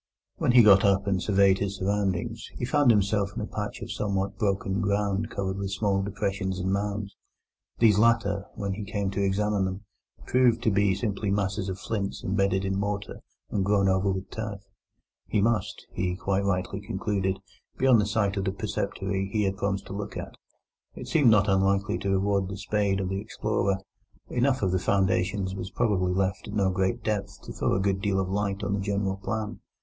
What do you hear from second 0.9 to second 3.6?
and surveyed his surroundings, he found himself in a